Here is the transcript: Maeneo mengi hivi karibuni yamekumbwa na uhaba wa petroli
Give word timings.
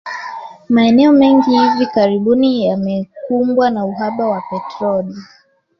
Maeneo 0.69 1.11
mengi 1.11 1.49
hivi 1.51 1.85
karibuni 1.85 2.65
yamekumbwa 2.65 3.69
na 3.69 3.85
uhaba 3.85 4.27
wa 4.29 4.41
petroli 4.51 5.15